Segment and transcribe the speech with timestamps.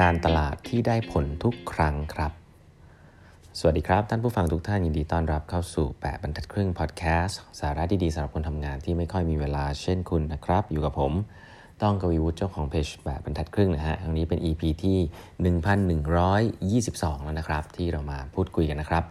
[0.00, 2.32] การตลาดที่ได้ผลทุกครั้งครับ
[3.58, 11.12] สวัสดีครับ ท่านผู้ฟังทุกท่านยินดีต้อนรับเข้าสู่ 8 บรรทัดครึ่งพอดแคสต์สาระดีๆสำหรับคนทำงานที่ไม่ค่อยมีเวลาเช่นคุณนะครับ อยู่กับผม
[11.82, 14.98] ต้องกวีวุฒิเจ้าของเพจ8บรรทัดครึ่งนะฮะครั้งนี้เป็น EP ที่
[16.78, 19.04] 1122 แล้วนะครับ ที่เรามาพูดคุยกันนะครับ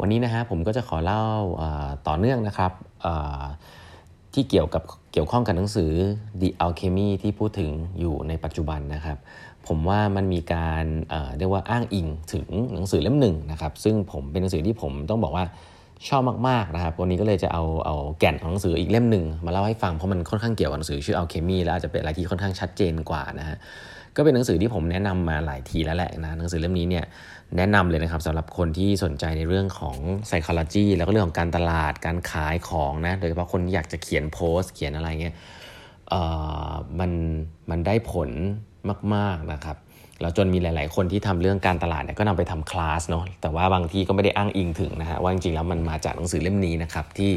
[0.00, 1.24] วันนี้นะฮะผมก็จะขอเล่า
[2.08, 2.72] ต่อเนื่องนะครับ
[4.34, 5.92] ที่เกี่ยวกับเกี่ยวข้องกับหนังสือ
[6.40, 7.70] The Alchemy ที่พูดถึง
[8.00, 9.18] อยู่ในปัจจุบันนะครับ
[9.68, 10.84] ผมว่ามันมีการ
[11.38, 15.44] เรียกว่าอ้างอิงถึงหนังสือเล่มหนึ่งนะครับ ซึ่งผมเป็นหนังสือที่ผมต้องบอกว่า
[16.08, 23.56] ชอบมากๆนะครับ วันนี้ก็เลยจะเอาเอาแก่นของหนังสืออีกเล่มหนึ่งมาเล่าให้ฟังเพราะมันค่อนข้างเกี่ยวกับหนังสือชื่อ Alchemy แล้วอาจจะเป็นอะไรที่ค่อนข้างชัดเจนกว่านะฮะ
[24.16, 27.04] ก็เป็นหนังสือที่ผมแนะนำมาหลายทีแล้วแหละนะหนังสือเล่มนี้เนี่ย
[27.56, 29.96] แนะนำเลยนะครับสำหรับคนที่สนใจในเรื่องของ
[30.28, 35.34] psychology แล้วก็เรื่องของการตลาดการขายของนะโดยเฉพาะคนที่อยากจะเขียนโพสเขียนอะไรเงี้ย
[37.00, 37.10] มัน
[37.70, 38.30] มันได้ผล
[39.14, 39.76] มากๆนะครับ
[40.20, 47.30] แล้วจนมีหลาย ๆ คนที่ทำเรื่องการตลาดเนี่ยก็นำไปทำคลาสเนาะแต่ว่าบางที่ก็ไม่ได้อ้างอิงถึงนะฮะว่าจริง ๆ แล้วมันมาจากหนังสือเล่มนี้นะครับที่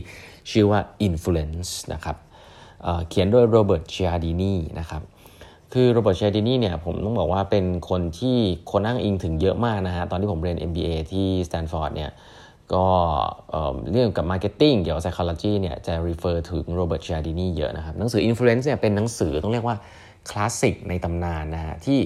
[0.52, 2.16] ชื่อว่า Influence นะครับ
[2.83, 5.02] เขียนโดย Robert Cialdini นะครับ
[5.73, 8.38] คือ Robert Cialdini เนี่ยผมต้องบอกว่าเป็นคนที่
[8.72, 12.11] คนอ้างอิงถึงเยอะมากนะฮะตอนที่ผมเรียน MBA ที่สแตนฟอร์ดเนี่ย
[12.73, 12.86] ก็
[13.92, 19.76] เรื่องกับ Marketing เกี่ยวกับ Psychology เนี่ยจะ refer ถึง Robert Cialdini เยอะนะครับหนังสือ Influence เนี่ยเป็นหนังสือต้องเรียกว่า
[20.30, 22.00] คลาสสิกในตำนานนะฮะที่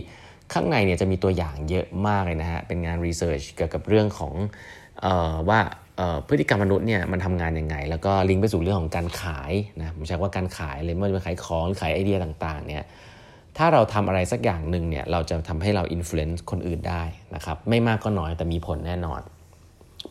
[0.54, 4.34] ข้างในเนี่ยจะมีตัวอย่างเยอะมากเลยนะฮะเป็นงาน research เกี่ยวกับเรื่องของ
[5.06, 5.60] ออว่า
[6.28, 12.84] พฤติกรรมมนุษย์เนี่ยมันทำงานยังไง แล้วก็ลิงก์ไปสู่เรื่องของการขายนะผมใช้ว่าการขายเลยเมื่อจะขายของขายไอเดียต่างๆเนี่ย
[13.58, 17.04] ถ้าเราทำอะไรสักอย่างหนึ่งเนี่ยเราจะทำให้เรา influence คนอื่นได้
[17.36, 19.22] นะครับไม่มากก็น้อยแต่มีผลแน่นอน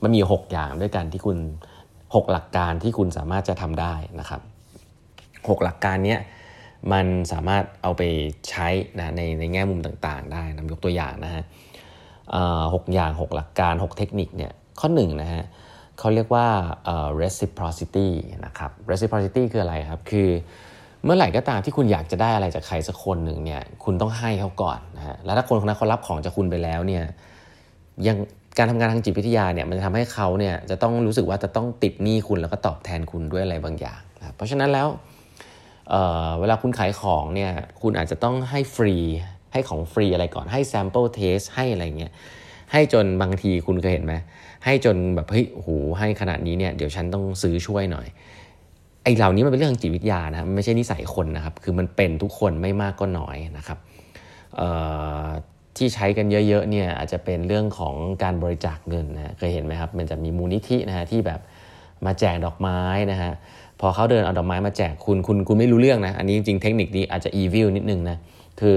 [0.03, 1.38] มันมี 6 อย่างด้วยกันที่คุณ
[1.88, 4.41] 6 หลักการที่คุณสามารถจะทำได้นะครับ
[5.48, 6.16] 6 หลักการเนี้
[6.92, 8.03] มันสามารถเอาไป
[8.50, 11.43] ใช้นะในในแง่มุมต่างๆ ได้นะยกตัวอย่างนะฮะ
[12.75, 15.43] หกอย่าง 6 หลักการ 6 เทคนิคเนี่ยข้อ1นะฮะ
[15.99, 16.47] เขาเรียกว่า
[17.21, 18.09] reciprocity
[18.47, 20.28] นะครับ reciprocity คืออะไรครับ คือ
[21.04, 27.04] เมื่อไหร่ก็ตามที่คุณอยากจะได้อะไรจากใครสักคนหนึ่งเนี่ยคุณต้องให้เขาก่อนนะฮะแล้วถ้าคนคนนั้นเขารับของจากคุณไปแล้วเนี่ย
[28.06, 28.16] ยัง
[28.59, 34.88] การทำงานทางจิตวิทยาเนี่ยมันจะทำให้เขาเนี่ยจะต้องรู้สึกว่าจะต้องติดหนี้คุณแล้วก็ตอบแทนคุณด้วยอะไรบางอย่างนะเพราะฉะนั้นแล้ว
[35.88, 37.52] เเวลาคุณขายของเนี่ย
[37.82, 38.96] คุณอาจจะต้องให้ฟรี
[39.52, 42.12] ให้ของฟรีอะไรก่อนให้ sample taste ให้อะไรเงี้ย
[42.72, 44.14] ให้จนบางทีคุณเคยเห็นไหม
[44.64, 45.68] ให้จนแบบเฮ้ยโห
[45.98, 48.06] ให้ขนาดนี้เนี่ยเดี๋ยวฉันต้องซื้อช่วยหน่อย
[49.02, 53.78] ไอ้เหล่านี้มันเป็นเรื่องจิตวิทยานะไม่ใช่นิสัยคนนะครับ คือมันเป็นทุกคนไม่มากก็น้อยนะครับ
[55.76, 61.41] ที่ใช้กันเยอะๆเนี่ยอาจจะเป็นเรื่องของการบริจาคเงินนะเคยเห็นไหมครับ มันจะมีมูลนิธินะฮะที่แบบ
[62.06, 62.80] มาแจกดอกไม้
[63.12, 63.32] นะฮะ
[63.80, 68.16] พอเขาเดินเอาดอกไม้มาแจกคุณคุณคุณไม่รู้เรื่องนะ อันนี้จริงๆเทคนิคนี้อาจจะอีวิลนิดนึงนะ
[68.60, 68.76] คือ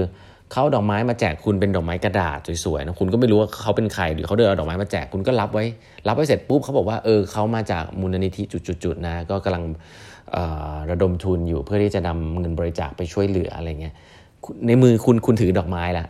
[0.52, 5.64] เขาดอกไม้มาแจกคุณเป็นดอกไม้กระดาษสวยๆนะคุณก็ไม่รู้ว่าเขาเป็นใครหรือเขาเดินเอาดอกไม้มาแจกคุณก็รับไว้
[6.08, 8.42] รับไว้เสร็จปุ๊บเขาบอกว่าเออเขามาจากมูลนิธิ
[8.84, 9.64] จุดๆนะก็กำลัง
[10.90, 13.94] ระดมทุนอยู่เพื่อที่จะนำเงินบริจาคไปช่วยเหลืออะไรเงี้ย
[14.66, 16.06] ในมือคุณคุณถือดอกไม้ละ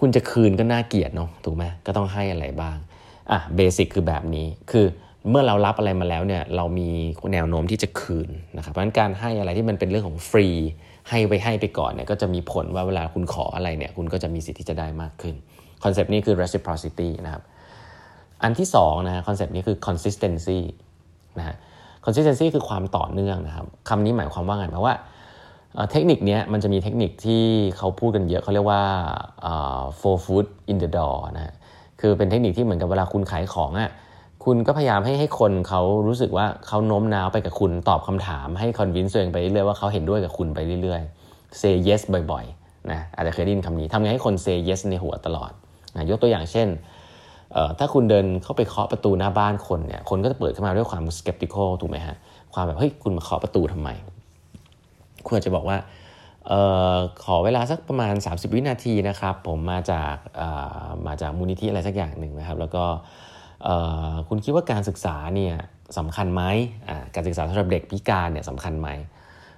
[0.00, 2.76] คุณจะคืนก็น่าเกียดเนาะถูกไหมก็ต้องให้อะไรบ้าง
[3.30, 4.86] อะเบสิกคือแบบนี้คือ
[5.28, 6.88] เมื่อเรารับอะไรมาแล้วเนี่ยเรามี
[7.32, 10.48] แนวโน้มที่จะคืนนะครับเพราะฉะนั้นการให้อะไรที่มันเป็นเรื่องของฟรี
[11.08, 15.34] ให้ไปให้ไปก่อนเนี่ยก็จะมีผลว่าเวลาคุณขออะไรเนี่ยคุณก็จะมีสิทธิ์ที่จะได้มากขึ้น
[15.84, 17.42] คอนเซปต์นี้คือ reciprocity นะครับ
[18.42, 20.58] อันที่2นะคอนเซปต์นี้คือ consistency
[21.38, 21.56] นะฮะ
[22.04, 24.94] consistency คือความต่อเนื่องนะครับคำนี้หมายความว่าไงหมายว่า
[25.90, 27.44] เทคนิคนี้มันจะมีเทคนิคที่
[27.76, 28.82] เขาพูดกันเยอะเขาเรียกว่า
[30.00, 31.54] four foot in the door นะ
[32.00, 33.90] คือเป็นเทคนิคที่เหมือนกับเวลาคุณขายของอะ
[34.44, 42.02] คุณก็พยายามให้ให้คนเขารู้สึกว่าเขาโน้มน้าวไปกับคุณตอบคำถาม ให้ convince ตัวเองไปเรื่อยๆว่าเขาเห็นด้วยกับคุณไปเรื่อยๆ say yes
[42.32, 45.50] บ่อยๆนะอาจจะเคยได้ยินคำนี้ทำไงให้คน say yes ในหัวตลอด
[45.96, 46.68] นะยกตัวอย่างเช่น
[47.78, 52.16] ถ้าคุณเดินเข้าไปเคาะประตูหน้าบ้านคนเนี่ยคนก็จะเปิดขึ้นมาด้วยความ skeptical ถูกไหมฮะ
[52.54, 53.88] ความแบบเฮ้ยคุณมาเคาะประตูทำไม
[55.26, 55.76] คุณอาจจะบอกว่า
[56.50, 56.52] อ
[56.94, 60.14] อขอเวลาสักประมาณ 30 วินาทีนะครับ ผมมาจาก
[61.06, 62.84] มาจากมูลนิธิอะไรสักอย่างหนึ่งนะครับ แล้วก็
[64.28, 65.54] คุณคิดว่าการศึกษาเนี่ย
[65.98, 66.42] สำคัญไหม
[67.14, 68.88] การศึกษาสำหรับเด็กพิการเนี่ยสำคัญไหม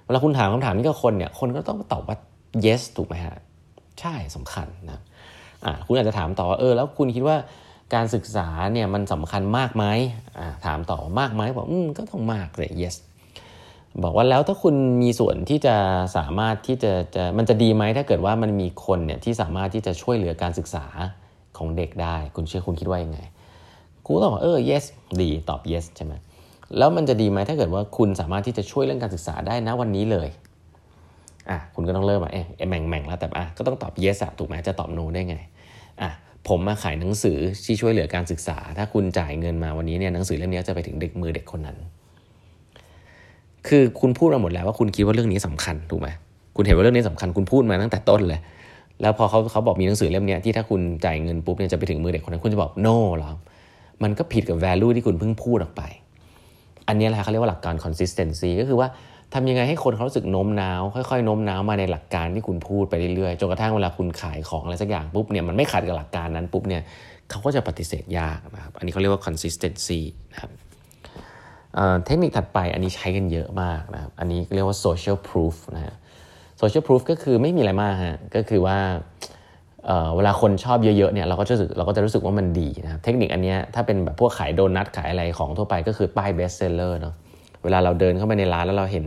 [0.05, 2.17] เวลาคุณถามคำถามนี้กับคนเนี่ยคนก็ต้องตอบว่า
[2.65, 3.35] yes ถูกไหมฮะ
[3.99, 5.01] ใช่สำคัญนะ
[5.87, 7.37] คุณอาจจะถามต่อว่าเออแล้วคุณคิดว่า
[7.95, 9.85] การศึกษาเนี่ยมันสำคัญมากไหม
[10.65, 12.95] ถามต่อมากไหมบอกอืมก็ต้องมากเลย yes
[14.03, 15.75] บอกว่าแล้วถ้าคุณมีส่วนที่จะ
[16.17, 20.85] สามารถที่จะจะมันจะดีไหมถ้าเกิดว่ามันมีคนเนี่ยที่สามารถที่จะช่วยเหลือการศึกษา
[21.57, 23.19] ของเด็กได้ คุณเชื่อคุณคิดว่ายังไง
[24.05, 24.83] กูตอบเออ yes
[25.21, 26.13] ดีตอบ yes ใช่ไหม
[26.77, 30.27] แล้วมันจะดีไหมถ้าเกิดว่าคุณสามารถที่จะช่วยเรื่องการศึกษาได้นะวันนี้เลย
[31.49, 35.35] อะคุณก็ต้องเริ่มว่าเอ๊ะแม่งแม่งแล้วแต่อะก็ต้องตอบ yes ถูกไหมจะตอบ no ได้ไง
[36.01, 36.09] อะ
[36.47, 41.77] ผมมาขายหนังสือที่ช่วยเหลือการศึกษา ถ้าคุณจ่ายเงินมาวันนี้เนี่ยหนังสือเล่มนี้จะไปถึงเด็กมือเด็กคนนั้น
[43.67, 46.07] คือคุณพูดมาหมดแล้วว่าคุณคิดว่าเรื่องนี้สำคัญถูกไหม
[46.55, 48.39] คุณเห็นว่าเรื่องนี้สำคัญคุณพูดมาตั้งแต่ต้นเลย
[49.01, 53.31] แล้วพอเขาเขาบอกมีหนังสือเล่มนี้ที่ถ้าคุณจ่ายเงินปุ๊บเนี่ยจะไปถึงมือเด็กคนนั้นคุณจะบอก no หรอ
[54.03, 55.83] มันก็ผิดกับ value ที่คุณเพิ่งพูดออกไป
[56.87, 58.87] อันนี้แหละเขาเรียกว่าหลักการ consistency ก็คือว่า
[59.33, 66.81] ทำยังไงให้คนเขารู้สึกโน้มน้าว ค่อยๆโน้มน้าวมาในหลักการที่คุณพูดไปเรื่อยๆจนกระทั่งเวลาคุณขายของอะไรสักอย่างปุ๊บเนี่ยมันไม่ขัดกับหลักการนั้นปุ๊บเนี่ย
[67.29, 69.99] เขาก็จะปฏิเสธยากนะครับอันนี้เขาเรียกว่า consistency
[70.31, 70.51] นะครับ
[72.05, 75.95] เทคนิคถัดไปอันนี้ใช้กันเยอะมากนะครับอันนี้เรียกว่า social proof นะฮะ
[76.61, 78.77] social proof ก็คือไม่มีอะไรมากฮะก็คือว่า
[80.15, 87.15] เวลาคนชอบเยอะๆเนี่ยเราก็จะรู้สึกเราก็จะรู้สึกว่ามันดีนะครับเทคนิคอันนี้ถ้าเป็นแบบพวกขายโดนัทขายอะไรของทั่วไปก็คือป้าย best seller เนาะ
[87.63, 89.05] เวลาเราเดินเข้าไปในร้านแล้วเราเห็น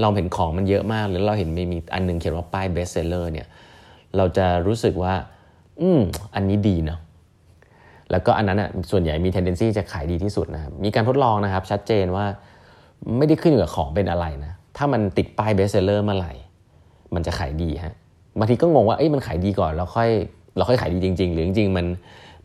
[0.00, 3.46] เราเห็นของมันเยอะมาก หรือเราเห็นมีมีอันนึงเขียนว่าป้าย best seller เนี่ย
[4.16, 5.14] เราจะรู้สึกว่า
[5.80, 6.00] อืม
[6.34, 7.00] อันนี้ดีเนาะ
[8.10, 12.24] แล้วก็อันนั้นอะส่วนใหญ่มี tendency จะขายดีที่สุดนะครับมีการทดลองนะครับ ชัดเจนว่า
[13.18, 16.32] ไม่ได้ขึ้นอยู่กับของเป็นอะไรนะถ้ามันติดป้าย best seller เมื่อไหร่
[17.14, 17.94] มันจะขายดีฮะ
[18.38, 20.10] บางทีก็งงว่าเอ้ยมันขายดีก่อนแล้วค่อย
[20.56, 21.86] เราค่อยขายดีจริง ๆ หรือจริงๆมัน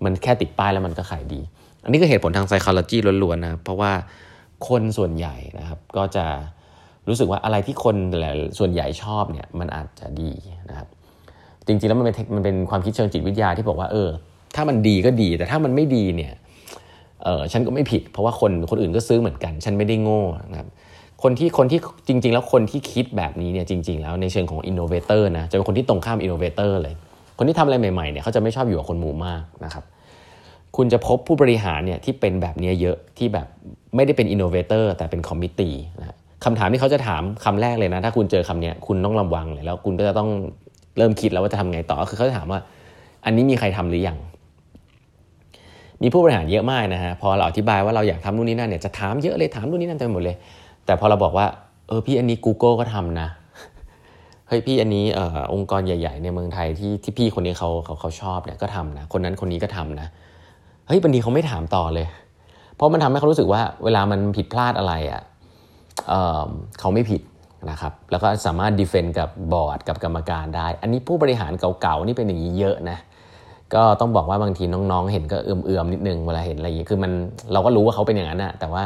[0.03, 1.39] มันแค่ติดป้ายแล้วมันก็ขายดี
[1.83, 3.91] อันนี้ก็เหตุผลทาง psychology ล้วนๆนะเพราะว่า
[4.67, 6.25] คนส่วนใหญ่นะครับก็จะ
[7.07, 7.95] รู้สึกว่าอะไรที่คน
[8.59, 10.31] ส่วนใหญ่ชอบเนี่ยมันอาจจะดี
[10.69, 10.87] นะครับ
[11.67, 14.09] จริงๆแล้วมันเป็นมันเป็นความคิดเชิงจิตวิทยาที่บอกว่าเออ
[14.55, 16.33] ถ้ามันดีก็ดี แต่ถ้ามันไม่ดีเนี่ย
[17.23, 20.69] เออฉันก็ไม่ผิด เพราะว่าคนคนอื่นก็ซื้อเหมือนกัน ฉันไม่ได้โง่นะครับ
[21.23, 26.95] คนที่คนที่จริง ๆ แล้วคนที่คิดแบบนี้เนี่ยจริง ๆ แล้วในเชิงของ innovator นะจะเป็นคนที่ตรงข้าม innovator เลย
[27.37, 29.83] คนที่ทำอะไรใหม่ๆเนี่ยเขาจะไม่ชอบอยู่กับคนหมู่มากนะครับ
[30.75, 33.47] คุณจะพบผู้บริหารเนี่ยที่เป็นแบบนี้เยอะที่แบบ
[33.95, 36.15] ไม่ได้เป็น innovator แต่เป็น committee นะ
[36.45, 40.29] คำถามที่เขาจะถามคำแรกเลยนะถ้าคุณเจอคำนี้คุณต้องระวังเลยแล้วคุณก็จะต้อง
[40.97, 42.59] เริ่มคิดแล้วว่าจะทำไงต่อคือเขาจะถามว่า
[43.25, 44.17] อันนี้มีใครทำหรือยัง
[46.01, 50.35] มีผู้บริหารเยอะมากนะฮะพอเราอธิบายว่าเราอยากทำนู่นนี่นั่นเนี่ยจะถามเยอะเลยถามนู่นนี่นั่นเต็มหมดเลย
[50.87, 51.47] แต่พอเราบอกว่า
[51.87, 53.27] เออพี่อันนี้ Google ก็ทำนะ
[54.47, 60.07] เฮ้ยพี่อันนี้เอ่อองค์กรใหญ่ ๆ ในเมืองไทยที่ที่พี่คนนี้เขาเขาเขาชอบเนี่ยก็ทำนะคนนั้นคนนี้ก็ทำนะ
[60.87, 62.07] เฮ้ยบางทีเขาไม่ถามต่อเลย
[62.75, 65.21] เพราะมันทำให้เขารู้สึกว่าเวลามันผิดพลาดอะไรอะ่ะ
[66.07, 67.21] เเขาไม่ผิด
[67.69, 72.97] นะครับแล้วก็สามารถ defend กับบอร์ดกับกรรมการได้ อันนี้ผู้บริหารเก่าๆนี่เป็นอย่างนี้เยอะนะ
[73.75, 77.11] ก็ต้องบอกว่าบางทีน้องๆ เห็นก็เอือมๆนิดนึงเวลาเห็นอะไรอย่างนี้คือมัน
[77.53, 78.83] เราก็รู้ว่าเขาเป็นอย่างนั้นนะแต่ว่า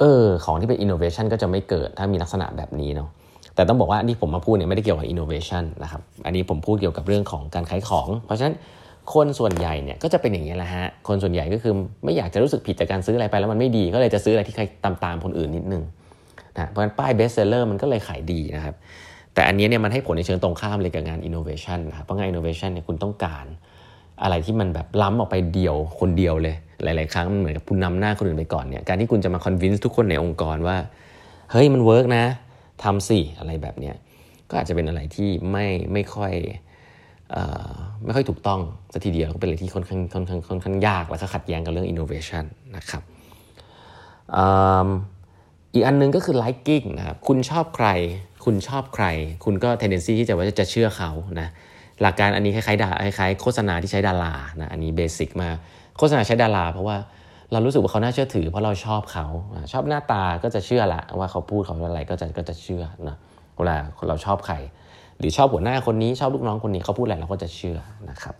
[0.00, 3.08] เออของที่เป็นอินโนเวชันก็จะไม่เกิดถ้ามีลักษณะแบบนี้เนาะ
[3.54, 8.54] แต่ต้องบอกว่าที่ผมมาพูดเนี่ยไม่ได้เกี่ยวกับอินโนเวชันนะครับอันนี้ผมพูดเกี่ยวกับเรื่องของการขายของ เพราะฉะนั้น
[9.14, 11.72] คนส่วนใหญ่เนี่ยก็จะเป็นอย่างนี้แหละฮะคนส่วนใหญ่ก็คือ
[12.04, 15.82] ไม่อยากจะรู้สึกผิดจากการซื้ออะไรไปแล้วมันไม่ดีก็เลยจะซื้ออะไรที่ใครตามตามคนอื่นนิดนึง
[16.58, 18.74] นะเพราะฉะนั้นป้าย bestseller มันก็เลยขายดีนะครับ
[19.34, 23.44] แต่อันนี้เนี่ยมันให้ผลในเชิงตรงข้ามเลยกับงานอินโนเวชันนะครับเพราะงานอินโนเวชันเนี่ยคุณต้องการ
[24.22, 30.76] อะไรที่มันแบบล้ำออกไปเดียวคนเดียวเลย หลาย ๆ ครั้งมันเหมือนกับคุณนำหน้าคนอื่นไปก่อนเนี่ยการที่คุณจะมา convince ทุกคนในองค์กรว่า
[31.52, 32.24] เฮ้ยมัน work นะ
[32.82, 33.96] ทำสิอะไรแบบเนี้ย
[34.50, 36.32] ก็อาจจะเป็นอะไรที่ไม่ไม่ค่อย
[38.04, 38.60] ไม่ค่อยถูกต้อง
[38.92, 42.44] ซะทีเดียวก็เป็นอะไรที่ค่อนข้างค่อนข้างค่อนข้างยากแล้วก็ขัดแย้งกับเรื่อง innovation
[42.76, 43.02] นะครับ
[45.74, 47.88] อีกอันนึงก็คือ liking นะครับคุณชอบใคร
[48.44, 49.06] คุณชอบใคร
[49.44, 51.10] คุณก็ tendency ที่จะว่าจะเชื่อเขา
[51.40, 51.48] นะ
[52.00, 55.48] หลักการอันนี้คล้ายๆดาคล้ายๆโฆษณาที่ใช้ดารานะอันนี้เบสิกมาก
[55.98, 56.96] โฆษณาใช้ดารา เพราะว่า
[57.52, 59.26] เรารู้สึกว่าเขาน่าเชื่อถือเพราะเราชอบเขา
[59.72, 63.16] ชอบหน้าตาก็จะเชื่อละว่าเขาพูดเขาอะไรก็จะก็จะเชื่อนะ
[63.56, 63.76] เวลา
[64.08, 64.54] เราชอบใคร
[65.18, 67.78] หรือชอบหัวหน้าคนนี้ชอบลูกน้องคนนี้เขาพูดอะไรเราก็จะเชื่อ
[68.10, 68.34] นะครับ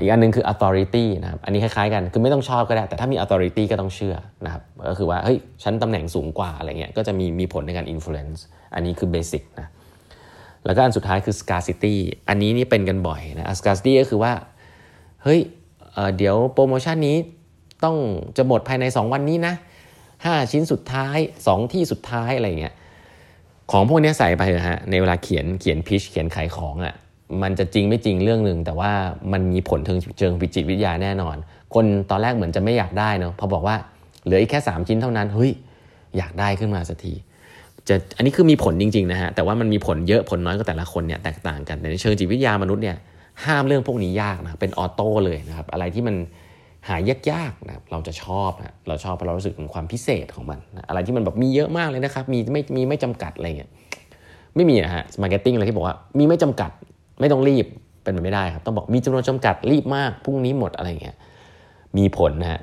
[0.00, 4.14] อีกอันนึงคือ authority นะครับ อันนี้คล้ายๆกันคือไม่ต้องชอบก็ได้ แต่ถ้ามี authority ก็ต้องเชื่อ
[4.44, 8.40] นะครับ ก็คือว่าเฮ้ยฉันตำแหน่งสูงกว่าอะไรเงี้ยก็จะมีมีผลในการ influence
[8.74, 9.68] อันนี้คือ basic นะ
[10.64, 11.94] แล้วก็อันสุดท้ายคือ scarcity
[12.28, 14.32] อันนี้นี่เป็นกันบ่อยนะ scarcity ก็คือว่า
[15.22, 15.40] เฮ้ย
[16.16, 17.16] เดี๋ยวโปรโมชั่นนี้
[17.84, 17.96] ต้อง
[18.36, 19.54] จะหมดภายใน 2 วันนี้นะ
[20.04, 22.74] 5 ชิ้นสุดท้าย 2 ที่สุดท้ายอะไรเงี้ย
[23.70, 26.94] ของพวกนี้ใส่ไปนะฮะในเวลาเขียนเขียนพิชเขียนขายของอะ่ะ
[27.42, 28.92] มันจะจริงไม่จริงเรื่องหนึ่งแต่ว่า
[29.32, 31.36] มันมีผลทางเชิงจิตวิทยาแน่นอน
[31.74, 33.76] คนตอนแรกเหมือนจะไม่อยากได้เนาะพอบอกว่า
[34.24, 35.50] เหลืออีกแค่ 3 ชิ้นเท่านั้นเฮ้ย
[36.16, 37.12] อยากได้ขึ้นมาสักที
[37.88, 42.96] จะอันนี้คือมีผลจริงๆนะฮะแต่ว่ามันมีผลเยอะผลน้อยก็แต่ละคนเนี่ยแตกต่างกันในเชิงจิตวิทยามนุษย์เนี่ย
[43.46, 46.16] ห้ามเรื่องพวกนี้ยากนะเป็น auto เลยนะครับ อะไรที่มัน
[46.88, 46.96] หา
[47.30, 53.70] ยากๆนะเราจะชอบนะเราชอบเพราะเรารู้สึกถึงความพิเศษของมันนะอะไรที่มันแบบมีเยอะมากเลยนะครับ มีไม่มีไม่จำกัดอะไรเงี้ย
[54.56, 56.70] ไม่มีนะฮะ marketing อะไรที่บอกว่ามีไม่จำกัด
[57.20, 57.66] ไม่ต้องรีบ
[58.02, 61.16] เป็นไปไม่ได้ครับต้องบอกมีจำนวนจำกัดรีบมากพรุ่งนี้หมดอะไรเงี้ย
[61.96, 62.60] มีผลนะฮะ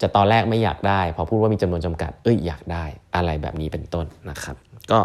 [0.00, 2.84] จะตอนแรกไม่อยากได้ พอพูดว่ามีจำนวนจำกัด เอ้ยอยากได้
[3.16, 4.56] อะไรแบบนี้เป็นต้นนะครับ
[4.90, 4.98] ก็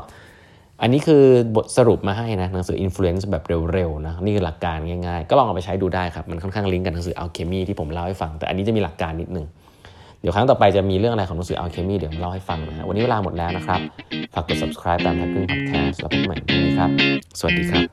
[0.82, 1.24] อันนี้คือ
[1.56, 3.44] บทสรุปมาให้นะหนังสือ Influence แบบ
[3.74, 9.46] เร็วๆนะนี่คือหลักการง่ายๆ ก็ลองเอาไปใช้ดูได้ครับ มันค่อนข้างลิงก์กับหนังสือ Alchemy ที่ผมเล่าให้ฟัง แต่อันนี้จะมีหลักการนิดนึง
[10.22, 13.80] เดี๋ยวครั้งต่อไปจะมีเรื่องอะไรของหนังสือ Alchemy เดี๋ยวมเล่าให้ฟังนะวันนี้เวลาหมดแล้วนะครับ
[14.34, 16.90] ฝากกด subscribe ตามทักพึ่ง podcast แล้วพบกันใหม่พรุ่งนี้ครับ
[17.40, 17.84] สวัสดีครับ